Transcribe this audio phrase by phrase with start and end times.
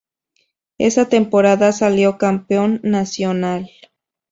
[0.79, 3.69] Esa temporada salió campeón nacional.